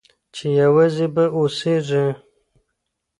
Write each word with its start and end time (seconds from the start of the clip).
چي 0.35 0.47
یوازي 0.61 1.07
به 1.15 1.25
اوسېږې 1.37 2.05